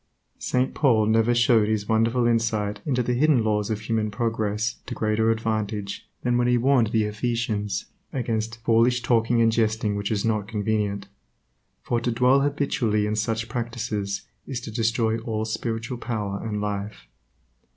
St. 0.39 0.73
Paul 0.73 1.05
never 1.05 1.35
showed 1.35 1.67
his 1.67 1.87
wonderful 1.87 2.25
insight 2.25 2.81
into 2.87 3.03
the 3.03 3.13
hidden 3.13 3.43
laws 3.43 3.69
of 3.69 3.81
human 3.81 4.09
progress 4.09 4.77
to 4.87 4.95
greater 4.95 5.29
advantage 5.29 6.09
than 6.23 6.39
when 6.39 6.47
he 6.47 6.57
warned 6.57 6.87
the 6.87 7.03
Ephesians 7.03 7.85
against 8.11 8.57
"Foolish 8.63 9.03
talking 9.03 9.43
and 9.43 9.51
jesting 9.51 9.95
which 9.95 10.09
is 10.09 10.25
not 10.25 10.47
convenient," 10.47 11.07
for 11.83 12.01
to 12.01 12.09
dwell 12.11 12.41
habitually 12.41 13.05
in 13.05 13.15
such 13.15 13.47
practices 13.47 14.23
is 14.47 14.59
to 14.61 14.71
destroy 14.71 15.19
all 15.19 15.45
spiritual 15.45 15.99
power 15.99 16.43
and 16.43 16.59
life. 16.59 17.05